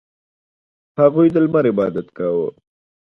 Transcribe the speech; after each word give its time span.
•هغوی 0.99 1.27
د 1.31 1.35
لمر 1.43 1.63
عبادت 1.71 2.07
کاوه. 2.17 2.47